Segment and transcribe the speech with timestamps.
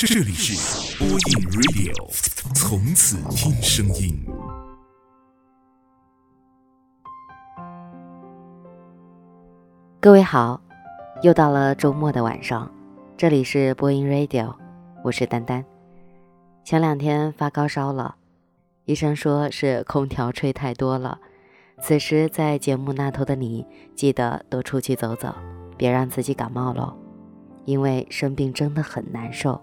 [0.00, 1.18] 这里是播音
[1.50, 1.92] Radio，
[2.54, 4.16] 从此听声音。
[9.98, 10.60] 各位好，
[11.22, 12.72] 又到了周末的晚上，
[13.16, 14.54] 这里是播音 Radio，
[15.02, 15.64] 我是丹丹。
[16.62, 18.14] 前两天发高烧了，
[18.84, 21.18] 医生说是空调吹太多了。
[21.80, 25.34] 此时在节目那头的你，记得多出去走走，
[25.76, 26.96] 别让自己感冒喽，
[27.64, 29.60] 因为生病真的很难受。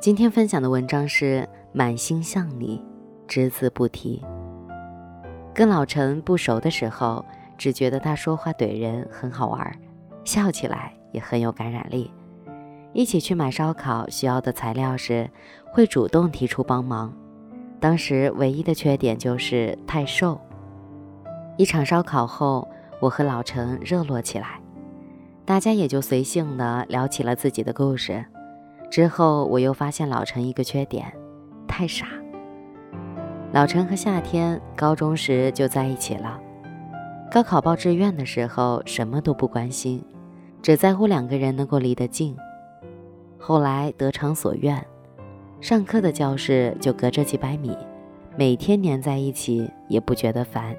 [0.00, 1.42] 今天分享的文章是
[1.72, 2.80] 《满心向你，
[3.26, 4.22] 只字不提》。
[5.52, 7.24] 跟老陈不熟的时候，
[7.56, 9.76] 只觉得他说话怼人很好玩，
[10.22, 12.12] 笑起来也很有感染力。
[12.92, 15.28] 一起去买烧烤需要的材料时，
[15.72, 17.12] 会主动提出帮忙。
[17.80, 20.40] 当时唯一的缺点就是太瘦。
[21.56, 22.68] 一场烧烤后，
[23.00, 24.60] 我和老陈热络起来，
[25.44, 28.24] 大家也就随性的聊起了自己的故事。
[28.90, 31.12] 之后，我又发现老陈一个缺点，
[31.66, 32.06] 太傻。
[33.52, 36.38] 老陈和夏天高中时就在一起了，
[37.30, 40.04] 高考报志愿的时候什么都不关心，
[40.60, 42.36] 只在乎两个人能够离得近。
[43.38, 44.84] 后来得偿所愿，
[45.60, 47.76] 上课的教室就隔着几百米，
[48.36, 50.74] 每天黏在一起也不觉得烦。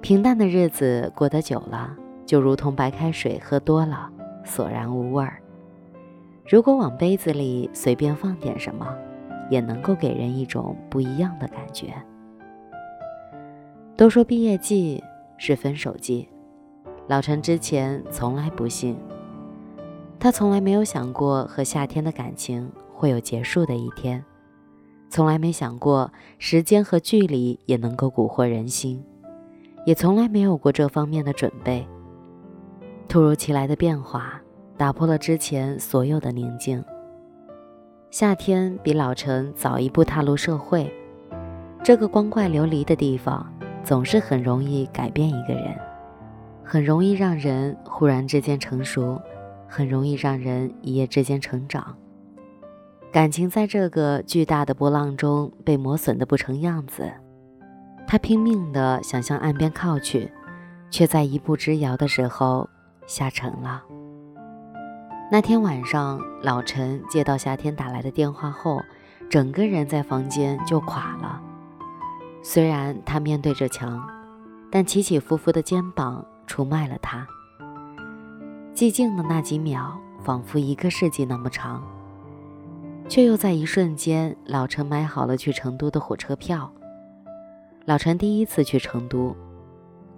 [0.00, 4.08] 平淡的日子过得久了，就如同白开水喝多了，
[4.44, 5.41] 索然无味儿。
[6.44, 8.86] 如果往杯子里随便放点什么，
[9.48, 11.94] 也能够给人一种不一样的感觉。
[13.96, 15.02] 都说毕业季
[15.38, 16.28] 是分手季，
[17.06, 18.96] 老陈之前从来不信，
[20.18, 24.24] 他从来没有想过和夏天的感情会有结束的一天，
[25.08, 29.04] 从来没想过时间和距离也能够蛊惑人心，
[29.86, 31.86] 也从来没有过这方面的准备。
[33.08, 34.40] 突如其来的变化。
[34.76, 36.84] 打破了之前所有的宁静。
[38.10, 40.92] 夏天比老陈早一步踏入社会，
[41.82, 43.50] 这个光怪流离的地方，
[43.82, 45.74] 总是很容易改变一个人，
[46.62, 49.20] 很容易让人忽然之间成熟，
[49.66, 51.96] 很容易让人一夜之间成长。
[53.10, 57.10] 感情在这个巨大的波浪中被磨损的不成样子，
[58.06, 60.30] 他拼命的想向岸边靠去，
[60.90, 62.68] 却在一步之遥的时候
[63.06, 63.82] 下沉了。
[65.32, 68.82] 那天晚上，老陈接到夏天打来的电话后，
[69.30, 71.40] 整个人在房间就垮了。
[72.42, 74.06] 虽然他面对着墙，
[74.70, 77.26] 但起起伏伏的肩膀出卖了他。
[78.74, 81.82] 寂静的那几秒，仿佛一个世纪那么长，
[83.08, 86.70] 却又在一瞬间，老陈买好了去成都的火车票。
[87.86, 89.34] 老陈第一次去成都，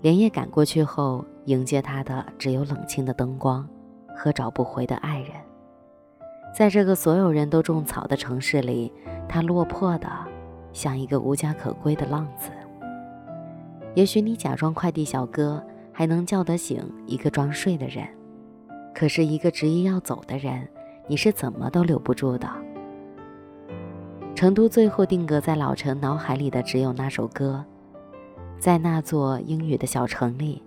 [0.01, 3.65] 连夜赶过去后，迎接他的只有冷清的灯光。
[4.15, 5.31] 和找不回的爱人，
[6.55, 8.93] 在这个所有人都种草的城市里，
[9.29, 10.09] 他落魄的
[10.73, 12.51] 像一个无家可归的浪子。
[13.95, 18.07] 也许你假装快递小哥，还能叫得醒一个装睡的人，
[18.95, 20.69] 可是一个执意要走的人，
[21.07, 22.49] 你是怎么都留不住的。
[24.35, 27.65] 成都最后定格在老陈脑海里的只有那首歌，
[28.59, 30.61] 在那座阴雨的小城里，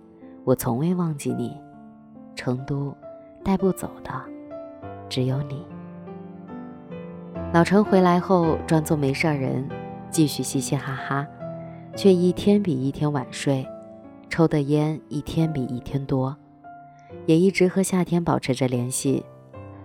[0.44, 1.54] 我从未忘记你，
[2.34, 2.94] 成都。
[3.48, 4.12] 带不走的
[5.08, 5.64] 只有你。
[7.50, 9.66] 老陈回来后，装作没事人，
[10.10, 11.26] 继续嘻嘻哈哈，
[11.96, 13.66] 却一天比一天晚睡，
[14.28, 16.36] 抽的烟一天比一天多，
[17.24, 19.24] 也一直和夏天保持着联系，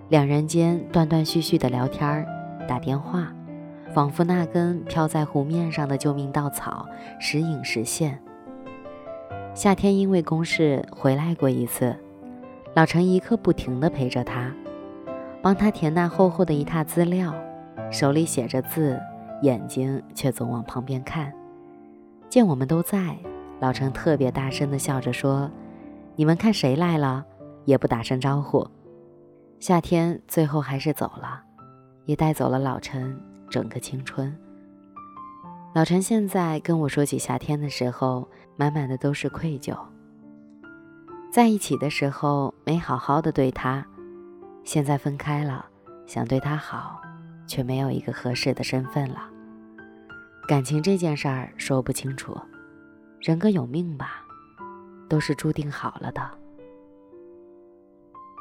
[0.09, 2.27] 两人间断断续续的聊天
[2.67, 3.33] 打电话，
[3.93, 6.85] 仿佛那根飘在湖面上的救命稻草，
[7.17, 8.19] 时隐时现。
[9.53, 11.95] 夏天因为公事回来过一次。
[12.75, 14.51] 老陈一刻不停地陪着他，
[15.43, 17.31] 帮他填那厚厚的一沓资料，
[17.91, 18.99] 手里写着字，
[19.43, 21.31] 眼睛却总往旁边看。
[22.29, 23.15] 见我们都在，
[23.59, 25.51] 老陈特别大声地笑着说
[26.17, 27.23] ：“你们看谁来了？”
[27.65, 28.67] 也不打声招呼。
[29.59, 31.43] 夏天最后还是走了，
[32.05, 33.15] 也带走了老陈
[33.51, 34.35] 整个青春。
[35.75, 38.27] 老陈现在跟我说起夏天的时候，
[38.57, 39.77] 满满的都是愧疚。
[41.33, 43.83] 在一起的时候没好好的对他，
[44.63, 45.65] 现在分开了，
[46.05, 47.01] 想对他好，
[47.47, 49.27] 却没有一个合适的身份了。
[50.47, 52.37] 感情这件事儿说不清楚，
[53.19, 54.23] 人各有命吧，
[55.09, 56.21] 都是注定好了的。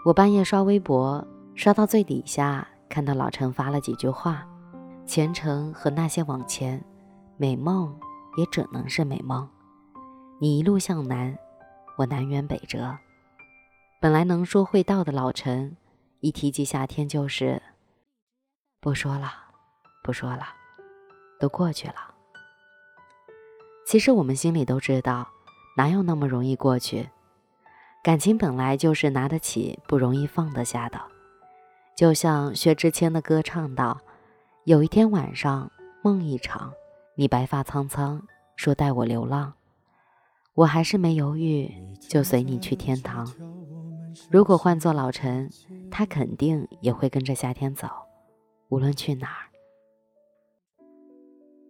[0.04, 4.46] 我半夜刷微博，刷到最底下，看到老陈发了几句话：
[5.06, 6.84] 前程和那些往前，
[7.38, 7.98] 美梦
[8.36, 9.48] 也只能是美梦。
[10.38, 11.34] 你一路向南。
[11.96, 12.96] 我南辕北辙，
[14.00, 15.76] 本来能说会道的老陈，
[16.20, 17.62] 一提及夏天就是
[18.80, 19.32] 不说了，
[20.02, 20.46] 不说了，
[21.38, 22.14] 都过去了。
[23.86, 25.28] 其实我们心里都知道，
[25.76, 27.08] 哪有那么容易过去？
[28.02, 31.00] 感情本来就是拿得起，不容易放得下的。
[31.94, 34.00] 就像薛之谦的歌唱道
[34.64, 35.70] ：“有一天晚上，
[36.02, 36.72] 梦一场，
[37.16, 39.52] 你白发苍苍，说带我流浪，
[40.54, 43.26] 我还是没犹豫，就随你去天堂。
[44.30, 45.50] 如果换做老陈，
[45.90, 47.88] 他肯定也会跟着夏天走，
[48.68, 49.48] 无论去哪儿。”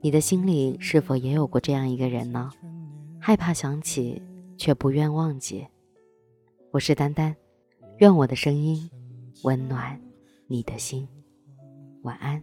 [0.03, 2.51] 你的心里是否也有过这样一个人呢？
[3.21, 4.21] 害怕想起，
[4.59, 5.65] 却不愿忘记。
[6.73, 7.37] 我是丹丹，
[7.99, 8.91] 愿我的声音
[9.45, 10.01] 温暖
[10.49, 11.07] 你的心。
[12.03, 12.43] 晚安。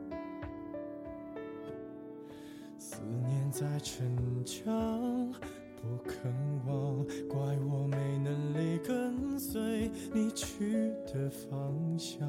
[2.91, 4.05] 思念在逞
[4.43, 5.31] 强，
[5.77, 6.29] 不肯
[6.67, 12.27] 忘，怪我没能力跟随你去的方向。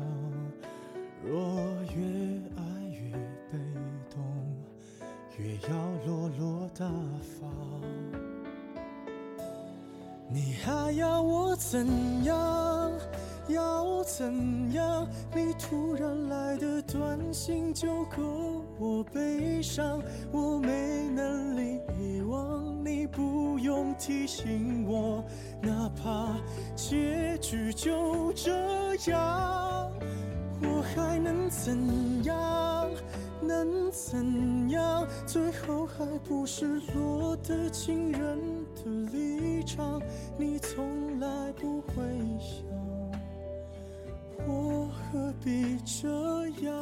[1.24, 1.56] 若
[1.96, 2.04] 越
[2.56, 3.10] 爱越。
[3.52, 3.58] 被
[4.08, 4.22] 动，
[5.36, 5.70] 越要
[6.06, 6.86] 落落大
[7.38, 7.50] 方。
[10.30, 11.86] 你还要我怎
[12.24, 12.90] 样？
[13.48, 15.06] 要怎样？
[15.34, 20.00] 你突然来的短信就够我悲伤。
[20.30, 25.24] 我没能力遗忘，你不用提醒我。
[25.60, 26.36] 哪怕
[26.74, 28.50] 结局就这
[29.10, 29.90] 样，
[30.62, 32.88] 我还能怎样？
[33.40, 35.06] 能怎样？
[35.26, 38.38] 最后还不是落得情人
[38.74, 40.00] 的立场？
[40.38, 42.02] 你从来不会
[42.38, 42.64] 想，
[44.46, 46.08] 我何必这
[46.64, 46.81] 样？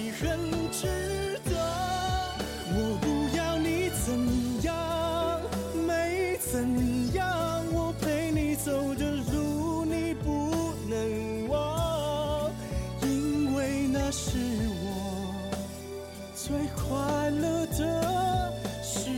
[16.51, 18.51] 最快乐的
[18.83, 19.09] 时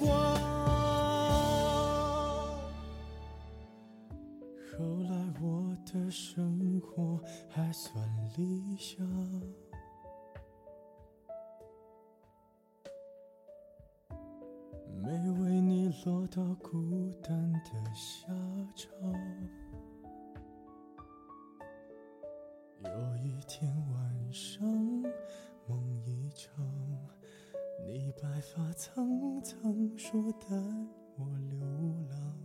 [0.00, 0.10] 光。
[4.72, 8.04] 后来我的生活还算
[8.36, 9.06] 理想，
[15.00, 18.26] 没为你落到孤单的下
[18.74, 18.90] 场。
[22.82, 24.60] 有一天晚上，
[26.34, 26.66] 梦一场，
[27.86, 30.48] 你白发苍苍，说带
[31.16, 31.60] 我流
[32.10, 32.36] 浪，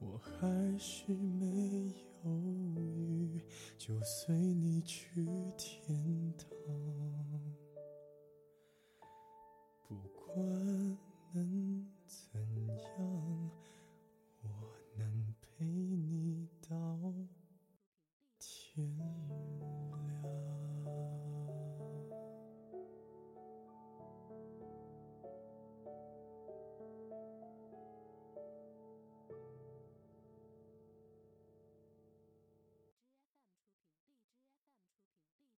[0.00, 2.30] 我还是没犹
[2.76, 3.40] 豫，
[3.78, 5.24] 就随你去
[5.56, 6.48] 天堂，